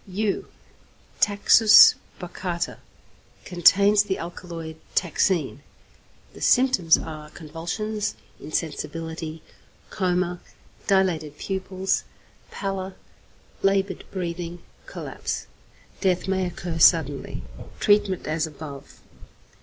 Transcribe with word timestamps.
=Yew= 0.07 0.47
(Taxus 1.19 1.93
baccata) 2.19 2.79
contains 3.45 4.01
the 4.01 4.17
alkaloid 4.17 4.77
taxine. 4.95 5.59
The 6.33 6.41
symptoms 6.41 6.97
are 6.97 7.29
convulsions, 7.29 8.15
insensibility, 8.39 9.43
coma, 9.91 10.39
dilated 10.87 11.37
pupils, 11.37 12.03
pallor, 12.49 12.95
laboured 13.61 14.03
breathing, 14.09 14.63
collapse. 14.87 15.45
Death 15.99 16.27
may 16.27 16.47
occur 16.47 16.79
suddenly. 16.79 17.43
Treatment 17.79 18.25
as 18.25 18.47
above. 18.47 19.01